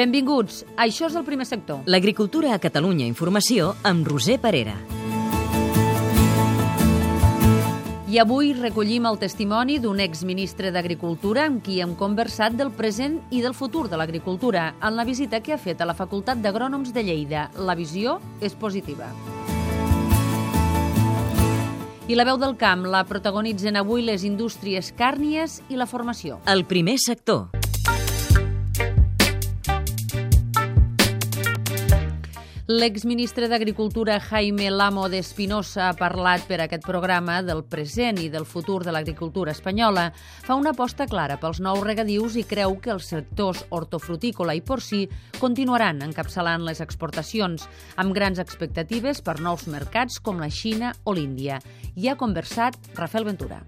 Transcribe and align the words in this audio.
Benvinguts, 0.00 0.62
això 0.80 1.10
és 1.10 1.16
el 1.18 1.26
primer 1.26 1.44
sector. 1.44 1.82
L'agricultura 1.84 2.54
a 2.54 2.58
Catalunya 2.62 3.04
Informació 3.04 3.74
amb 3.84 4.06
Roser 4.08 4.38
Parera. 4.40 4.78
I 8.08 8.16
avui 8.22 8.54
recollim 8.56 9.04
el 9.10 9.20
testimoni 9.20 9.76
d'un 9.78 10.00
exministre 10.00 10.72
d'Agricultura 10.72 11.44
amb 11.50 11.60
qui 11.60 11.82
hem 11.84 11.92
conversat 12.00 12.56
del 12.56 12.72
present 12.72 13.20
i 13.28 13.44
del 13.44 13.52
futur 13.52 13.90
de 13.92 14.00
l'agricultura 14.00 14.70
en 14.80 14.96
la 14.96 15.04
visita 15.04 15.42
que 15.44 15.52
ha 15.52 15.60
fet 15.60 15.84
a 15.84 15.90
la 15.90 15.98
Facultat 15.98 16.40
d'Agrònoms 16.40 16.96
de 16.96 17.04
Lleida. 17.04 17.50
La 17.60 17.76
visió 17.76 18.22
és 18.40 18.56
positiva. 18.56 19.12
I 22.08 22.16
la 22.16 22.24
veu 22.24 22.40
del 22.40 22.56
camp 22.56 22.88
la 22.88 23.04
protagonitzen 23.04 23.76
avui 23.76 24.00
les 24.02 24.24
indústries 24.24 24.94
càrnies 24.96 25.60
i 25.68 25.76
la 25.76 25.86
formació. 25.86 26.40
El 26.48 26.64
primer 26.64 26.96
sector. 26.98 27.59
L'exministre 32.70 33.48
d'Agricultura 33.48 34.20
Jaime 34.20 34.68
Lamo 34.70 35.08
d'Espinosa 35.10 35.88
ha 35.88 35.94
parlat 35.98 36.44
per 36.46 36.60
aquest 36.62 36.84
programa 36.86 37.40
del 37.42 37.64
present 37.66 38.20
i 38.22 38.28
del 38.30 38.46
futur 38.46 38.84
de 38.86 38.94
l'agricultura 38.94 39.50
espanyola. 39.50 40.04
Fa 40.14 40.54
una 40.54 40.70
aposta 40.70 41.08
clara 41.10 41.40
pels 41.42 41.58
nous 41.58 41.82
regadius 41.82 42.38
i 42.38 42.46
creu 42.46 42.76
que 42.78 42.94
els 42.94 43.10
sectors 43.10 43.64
hortofrutícola 43.74 44.54
i 44.54 44.62
porcí 44.62 45.02
continuaran 45.40 46.06
encapçalant 46.06 46.62
les 46.62 46.78
exportacions, 46.86 47.66
amb 47.98 48.14
grans 48.14 48.38
expectatives 48.38 49.18
per 49.18 49.40
nous 49.42 49.66
mercats 49.66 50.22
com 50.22 50.38
la 50.38 50.52
Xina 50.54 50.94
o 51.02 51.18
l'Índia. 51.18 51.58
I 51.98 52.06
ha 52.06 52.18
conversat 52.22 52.78
Rafael 52.94 53.26
Ventura. 53.34 53.64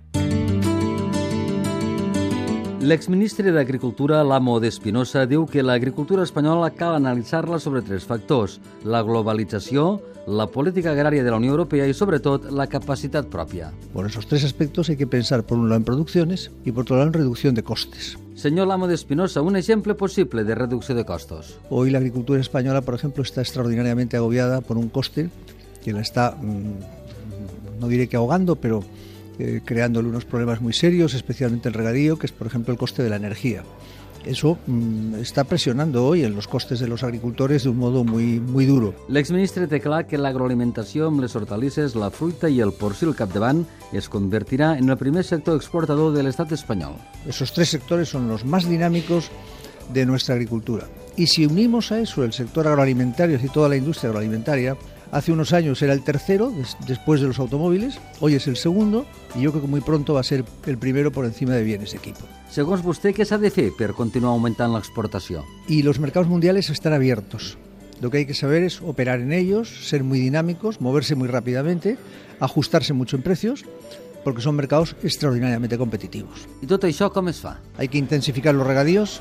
L'exministre 2.82 3.52
d'Agricultura, 3.54 4.24
Lamo 4.26 4.56
d'Espinosa, 4.58 5.22
diu 5.30 5.44
que 5.46 5.62
l'agricultura 5.62 6.24
espanyola 6.26 6.72
cal 6.74 6.96
analitzar-la 6.96 7.60
sobre 7.62 7.78
tres 7.86 8.02
factors, 8.02 8.56
la 8.82 9.04
globalització, 9.06 10.00
la 10.26 10.48
política 10.50 10.90
agrària 10.90 11.22
de 11.22 11.30
la 11.30 11.38
Unió 11.38 11.52
Europea 11.52 11.86
y, 11.86 11.94
sobre 11.94 12.18
todo, 12.18 12.50
la 12.50 12.66
capacidad 12.66 13.24
propia. 13.24 13.70
Por 13.92 14.06
esos 14.06 14.26
tres 14.26 14.42
aspectos 14.42 14.90
hay 14.90 14.96
que 14.96 15.06
pensar, 15.06 15.44
por 15.44 15.58
un 15.58 15.68
lado, 15.68 15.78
en 15.78 15.84
producciones 15.84 16.50
y, 16.64 16.72
por 16.72 16.82
otro 16.82 16.96
lado, 16.96 17.06
en 17.06 17.14
reducción 17.14 17.54
de 17.54 17.62
costes. 17.62 18.18
Señor 18.34 18.66
Lamo 18.66 18.88
de 18.88 18.96
Espinosa, 18.96 19.42
un 19.42 19.54
ejemplo 19.54 19.96
posible 19.96 20.42
de 20.42 20.56
reducción 20.56 20.98
de 20.98 21.04
costos. 21.04 21.60
Hoy 21.70 21.90
la 21.90 21.98
agricultura 21.98 22.40
española, 22.40 22.80
por 22.80 22.96
ejemplo, 22.96 23.22
está 23.22 23.42
extraordinariamente 23.42 24.16
agobiada 24.16 24.60
por 24.60 24.76
un 24.76 24.88
coste 24.88 25.30
que 25.84 25.92
la 25.92 26.00
está, 26.00 26.32
mmm, 26.32 27.78
no 27.78 27.86
diré 27.86 28.08
que 28.08 28.16
ahogando, 28.16 28.56
pero 28.56 28.82
eh, 29.38 29.60
creándole 29.64 30.08
unos 30.08 30.24
problemas 30.24 30.60
muy 30.60 30.72
serios, 30.72 31.14
especialmente 31.14 31.68
el 31.68 31.74
regadío, 31.74 32.18
que 32.18 32.26
es 32.26 32.32
por 32.32 32.46
ejemplo 32.46 32.72
el 32.72 32.78
coste 32.78 33.02
de 33.02 33.10
la 33.10 33.16
energía. 33.16 33.62
Eso 34.24 34.56
mmm, 34.66 35.16
está 35.16 35.42
presionando 35.44 36.06
hoy 36.06 36.22
en 36.22 36.34
los 36.34 36.46
costes 36.46 36.78
de 36.78 36.86
los 36.86 37.02
agricultores 37.02 37.64
de 37.64 37.70
un 37.70 37.78
modo 37.78 38.04
muy, 38.04 38.38
muy 38.38 38.66
duro. 38.66 38.94
L'exministre 39.08 39.66
té 39.66 39.80
clar 39.82 40.04
que 40.06 40.20
l'agroalimentació 40.20 41.08
amb 41.10 41.24
les 41.24 41.34
hortalisses, 41.34 41.96
la 41.98 42.12
fruita 42.14 42.46
i 42.46 42.60
el 42.62 42.70
porcí 42.78 43.08
al 43.08 43.16
capdavant 43.18 43.64
es 43.92 44.06
convertirà 44.08 44.76
en 44.78 44.94
el 44.94 44.98
primer 45.00 45.24
sector 45.26 45.58
exportador 45.58 46.14
de 46.14 46.22
l'estat 46.22 46.54
espanyol. 46.54 46.94
Esos 47.26 47.52
tres 47.52 47.74
sectores 47.74 48.08
son 48.08 48.28
los 48.28 48.44
más 48.44 48.68
dinámicos 48.68 49.30
de 49.92 50.06
nuestra 50.06 50.36
agricultura. 50.36 50.86
Y 51.16 51.26
si 51.26 51.44
unimos 51.44 51.90
a 51.90 51.98
eso 51.98 52.22
el 52.22 52.32
sector 52.32 52.68
agroalimentario 52.68 53.38
y 53.42 53.48
toda 53.48 53.68
la 53.68 53.76
industria 53.76 54.10
agroalimentaria, 54.10 54.76
Hace 55.12 55.30
unos 55.30 55.52
años 55.52 55.82
era 55.82 55.92
el 55.92 56.02
tercero, 56.02 56.50
des 56.50 56.74
después 56.86 57.20
de 57.20 57.26
los 57.26 57.38
automóviles, 57.38 58.00
hoy 58.20 58.34
es 58.34 58.46
el 58.46 58.56
segundo 58.56 59.04
y 59.34 59.42
yo 59.42 59.50
creo 59.50 59.60
que 59.60 59.68
muy 59.68 59.82
pronto 59.82 60.14
va 60.14 60.20
a 60.20 60.24
ser 60.24 60.42
el 60.64 60.78
primero 60.78 61.12
por 61.12 61.26
encima 61.26 61.52
de 61.52 61.62
bienes 61.62 61.92
de 61.92 61.98
equipo. 61.98 62.24
Segons 62.48 62.80
vostè, 62.80 63.12
què 63.12 63.26
s'ha 63.28 63.36
de 63.36 63.50
fer 63.52 63.66
per 63.76 63.92
continuar 63.92 64.32
augmentant 64.32 64.72
l'exportació? 64.72 65.44
Y 65.68 65.82
los 65.84 66.00
mercados 66.00 66.32
mundiales 66.32 66.70
están 66.70 66.96
abiertos. 66.96 67.58
Lo 68.00 68.08
que 68.08 68.24
hay 68.24 68.26
que 68.26 68.32
saber 68.32 68.62
es 68.62 68.80
operar 68.80 69.20
en 69.20 69.34
ellos, 69.34 69.68
ser 69.84 70.02
muy 70.02 70.18
dinámicos, 70.18 70.80
moverse 70.80 71.14
muy 71.14 71.28
rápidamente, 71.28 71.98
ajustarse 72.40 72.94
mucho 72.94 73.16
en 73.16 73.22
precios, 73.22 73.66
porque 74.24 74.40
son 74.40 74.56
mercados 74.56 74.96
extraordinariamente 75.02 75.76
competitivos. 75.76 76.48
¿Y 76.64 76.72
tot 76.72 76.88
això 76.88 77.12
com 77.12 77.28
es 77.28 77.44
fa? 77.44 77.60
Hay 77.76 77.92
que 77.92 78.00
intensificar 78.00 78.56
los 78.56 78.66
regadíos, 78.66 79.20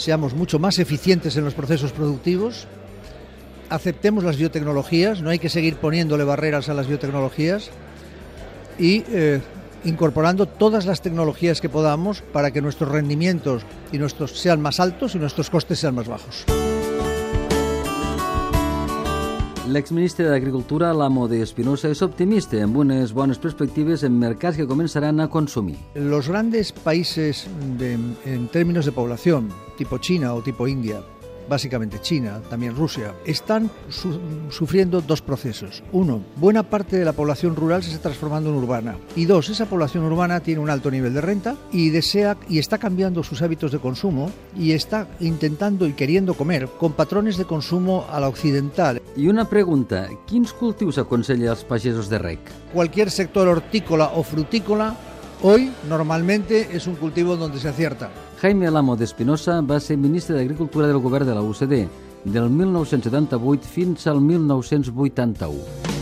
seamos 0.00 0.32
mucho 0.32 0.58
más 0.58 0.78
eficientes 0.78 1.36
en 1.36 1.44
los 1.44 1.52
procesos 1.52 1.92
productivos, 1.92 2.64
aceptemos 3.70 4.24
las 4.24 4.36
biotecnologías, 4.36 5.22
no 5.22 5.30
hay 5.30 5.38
que 5.38 5.48
seguir 5.48 5.76
poniéndole 5.76 6.24
barreras 6.24 6.68
a 6.68 6.74
las 6.74 6.86
biotecnologías 6.86 7.70
y 8.78 9.04
eh, 9.08 9.40
incorporando 9.84 10.46
todas 10.46 10.86
las 10.86 11.00
tecnologías 11.00 11.60
que 11.60 11.68
podamos 11.68 12.22
para 12.22 12.50
que 12.50 12.60
nuestros 12.60 12.90
rendimientos 12.90 13.62
y 13.92 13.98
nuestros 13.98 14.38
sean 14.38 14.60
más 14.60 14.80
altos 14.80 15.14
y 15.14 15.18
nuestros 15.18 15.50
costes 15.50 15.78
sean 15.78 15.94
más 15.94 16.08
bajos. 16.08 16.44
L'exministre 19.66 20.28
d'Agricultura, 20.30 20.92
l'amo 20.94 21.24
de 21.26 21.40
Espinosa, 21.42 21.88
és 21.90 21.98
optimista 22.04 22.60
amb 22.62 22.76
unes 22.84 23.10
bones 23.10 23.40
perspectives 23.42 24.04
en 24.06 24.14
mercats 24.14 24.60
que 24.60 24.66
començaran 24.70 25.18
a 25.18 25.26
consumir. 25.26 25.74
Los 25.98 26.28
grandes 26.30 26.70
países 26.70 27.48
de, 27.74 27.98
en 28.30 28.46
términos 28.54 28.86
de 28.86 28.94
población, 28.94 29.50
tipo 29.76 29.98
China 29.98 30.34
o 30.38 30.42
tipo 30.42 30.68
India, 30.70 31.02
básicamente 31.48 32.00
China, 32.00 32.40
también 32.48 32.76
Rusia, 32.76 33.14
están 33.24 33.70
su 33.88 34.18
sufriendo 34.50 35.00
dos 35.00 35.22
procesos. 35.22 35.82
Uno, 35.92 36.22
buena 36.36 36.62
parte 36.62 36.98
de 36.98 37.04
la 37.04 37.12
población 37.12 37.56
rural 37.56 37.82
se 37.82 37.90
está 37.90 38.02
transformando 38.02 38.50
en 38.50 38.56
urbana. 38.56 38.96
Y 39.14 39.24
dos, 39.24 39.48
esa 39.48 39.66
población 39.66 40.04
urbana 40.04 40.40
tiene 40.40 40.60
un 40.60 40.70
alto 40.70 40.90
nivel 40.90 41.14
de 41.14 41.20
renta 41.20 41.56
y 41.72 41.90
desea 41.90 42.36
y 42.48 42.58
está 42.58 42.78
cambiando 42.78 43.22
sus 43.22 43.42
hábitos 43.42 43.72
de 43.72 43.78
consumo 43.78 44.30
y 44.56 44.72
está 44.72 45.08
intentando 45.20 45.86
y 45.86 45.92
queriendo 45.92 46.34
comer 46.34 46.68
con 46.78 46.92
patrones 46.92 47.36
de 47.36 47.44
consumo 47.44 48.06
a 48.10 48.20
la 48.20 48.28
occidental. 48.28 49.02
I 49.16 49.28
una 49.28 49.48
pregunta, 49.48 50.08
quins 50.26 50.52
cultius 50.52 50.98
aconsella 50.98 51.50
als 51.50 51.64
pagesos 51.64 52.08
de 52.08 52.18
rec? 52.18 52.40
Cualquier 52.72 53.10
sector 53.10 53.48
hortícola 53.48 54.12
o 54.14 54.22
frutícola 54.22 54.94
hoy 55.42 55.72
normalmente 55.88 56.68
es 56.72 56.86
un 56.86 56.96
cultivo 56.96 57.36
donde 57.36 57.58
se 57.58 57.68
acierta. 57.68 58.10
Jaime 58.40 58.68
Lamo 58.70 58.96
d'Espinosa 58.96 59.62
va 59.64 59.78
ser 59.80 59.96
ministre 59.96 60.36
d'Agricultura 60.36 60.86
del 60.86 61.00
govern 61.00 61.26
de 61.26 61.34
la 61.34 61.40
UCD 61.40 61.86
del 62.24 62.50
1978 62.50 63.64
fins 63.64 64.06
al 64.06 64.20
1981. 64.20 65.94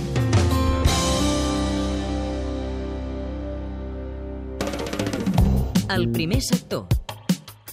El 5.95 6.11
primer 6.11 6.43
sector. 6.43 6.89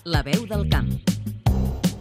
La 0.03 0.21
veu 0.21 0.45
del 0.45 0.69
camp. 0.69 1.10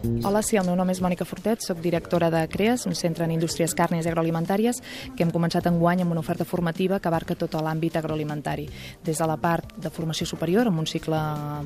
Hola, 0.01 0.41
sí, 0.41 0.57
el 0.57 0.65
meu 0.65 0.73
nom 0.73 0.89
és 0.89 0.97
Mònica 0.97 1.27
Fortet, 1.29 1.61
sóc 1.61 1.77
directora 1.77 2.31
de 2.33 2.39
CREAS, 2.49 2.87
un 2.89 2.95
centre 2.97 3.21
en 3.27 3.35
indústries 3.35 3.75
càrnies 3.77 4.07
i 4.07 4.09
agroalimentàries, 4.09 4.79
que 5.13 5.21
hem 5.21 5.29
començat 5.29 5.67
en 5.69 5.77
guany 5.77 6.01
amb 6.01 6.15
una 6.15 6.23
oferta 6.23 6.45
formativa 6.47 6.97
que 6.97 7.09
abarca 7.11 7.37
tot 7.37 7.53
l'àmbit 7.53 7.99
agroalimentari, 7.99 8.65
des 9.05 9.21
de 9.21 9.27
la 9.29 9.37
part 9.37 9.75
de 9.77 9.91
formació 9.93 10.25
superior, 10.25 10.71
amb 10.71 10.81
un 10.81 10.89
cicle 10.89 11.19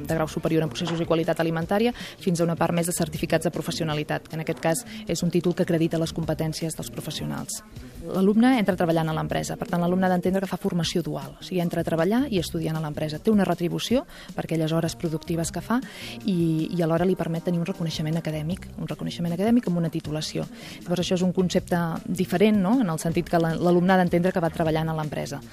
de 0.03 0.17
grau 0.19 0.27
superior 0.27 0.65
en 0.65 0.73
processos 0.73 0.99
i 0.99 1.07
qualitat 1.07 1.39
alimentària, 1.39 1.93
fins 1.95 2.41
a 2.41 2.43
una 2.43 2.57
part 2.59 2.75
més 2.75 2.91
de 2.91 2.97
certificats 2.97 3.47
de 3.47 3.53
professionalitat, 3.55 4.27
que 4.27 4.35
en 4.35 4.43
aquest 4.43 4.59
cas 4.59 4.83
és 5.07 5.23
un 5.23 5.31
títol 5.31 5.55
que 5.55 5.63
acredita 5.63 6.01
les 6.01 6.11
competències 6.11 6.75
dels 6.75 6.91
professionals. 6.91 7.63
L'alumne 8.03 8.57
entra 8.59 8.75
treballant 8.75 9.09
a 9.09 9.15
l'empresa, 9.15 9.55
per 9.55 9.69
tant 9.71 9.79
l'alumne 9.79 10.09
ha 10.09 10.11
d'entendre 10.11 10.43
que 10.43 10.51
fa 10.51 10.59
formació 10.59 11.01
dual, 11.01 11.37
o 11.39 11.43
sigui, 11.43 11.63
entra 11.63 11.81
a 11.81 11.87
treballar 11.87 12.25
i 12.29 12.43
estudiant 12.43 12.75
a 12.75 12.83
l'empresa. 12.83 13.17
Té 13.23 13.31
una 13.31 13.47
retribució 13.47 14.03
per 14.35 14.43
aquelles 14.43 14.75
hores 14.75 14.99
productives 14.99 15.55
que 15.55 15.63
fa 15.63 15.79
i, 16.25 16.67
i 16.75 16.83
alhora 16.83 17.07
li 17.07 17.15
permet 17.15 17.47
tenir 17.47 17.63
un 17.63 17.71
reconeixement 17.71 18.24
acadèmic, 18.25 18.65
un 18.81 18.89
reconeixement 18.89 19.37
acadèmic 19.37 19.69
amb 19.69 19.77
una 19.83 19.93
titulació. 19.93 20.49
Llavors 20.81 21.05
això 21.05 21.19
és 21.19 21.25
un 21.25 21.33
concepte 21.33 21.81
diferent, 22.09 22.57
no?, 22.65 22.79
en 22.81 22.89
el 22.89 23.01
sentit 23.01 23.29
que 23.29 23.41
l'alumne 23.41 23.93
ha 23.93 24.01
d'entendre 24.01 24.33
que 24.33 24.41
va 24.41 24.53
treballant 24.53 24.89
a 24.89 24.97
l'empresa. 24.97 25.43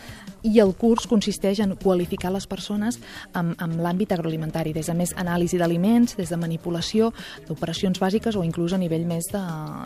I 0.43 0.59
el 0.61 0.75
curs 0.79 1.07
consisteix 1.11 1.63
en 1.63 1.77
qualificar 1.81 2.33
les 2.35 2.47
persones 2.51 2.99
amb, 3.33 3.55
amb 3.63 3.81
l'àmbit 3.83 4.13
agroalimentari, 4.13 4.73
des 4.77 4.91
de 4.91 4.97
més 4.99 5.15
anàlisi 5.17 5.59
d'aliments, 5.61 6.17
des 6.19 6.31
de 6.31 6.41
manipulació, 6.41 7.13
d'operacions 7.49 8.01
bàsiques 8.03 8.37
o 8.37 8.45
inclús 8.47 8.75
a 8.75 8.81
nivell 8.81 9.07
més 9.07 9.31
de 9.33 9.43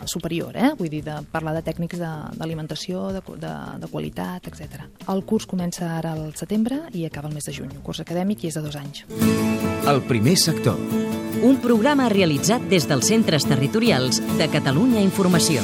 superior, 0.09 0.55
eh? 0.57 0.73
vull 0.77 0.91
dir, 0.91 1.03
de 1.05 1.19
parlar 1.31 1.55
de 1.57 1.65
tècnics 1.65 1.99
d'alimentació 2.01 2.57
d'alimentació, 2.57 3.11
de, 3.11 3.21
de, 3.39 3.53
de 3.81 3.87
qualitat, 3.87 4.47
etc. 4.47 4.87
El 5.07 5.23
curs 5.25 5.45
comença 5.45 5.89
ara 5.97 6.13
al 6.13 6.33
setembre 6.35 6.81
i 6.93 7.05
acaba 7.05 7.29
el 7.29 7.35
mes 7.35 7.45
de 7.45 7.53
juny. 7.53 7.71
Un 7.77 7.83
curs 7.85 8.01
acadèmic 8.03 8.43
i 8.43 8.51
és 8.51 8.57
de 8.57 8.65
dos 8.65 8.75
anys. 8.75 9.05
El 9.87 10.01
primer 10.07 10.37
sector. 10.37 10.79
Un 11.43 11.61
programa 11.61 12.09
realitzat 12.09 12.65
des 12.71 12.87
dels 12.89 13.07
centres 13.07 13.45
territorials 13.45 14.21
de 14.37 14.49
Catalunya 14.51 15.01
Informació. 15.05 15.63